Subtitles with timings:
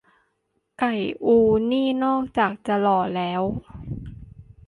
[0.79, 1.37] "ไก่อู"
[1.71, 3.41] นี่ นอกจากจะหล่อแล้ว